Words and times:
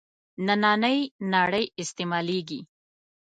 نننۍ 0.45 0.99
نړۍ 1.33 1.65
استعمالېږي. 1.81 2.59